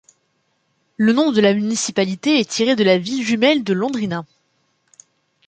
Le 0.97 1.13
nom 1.13 1.31
de 1.31 1.39
la 1.41 1.53
municipalité 1.53 2.39
est 2.39 2.49
tiré 2.49 2.75
de 2.75 2.83
la 2.83 2.97
ville 2.97 3.23
jumelle 3.23 3.63
de 3.63 3.73
Londrina. 3.73 4.25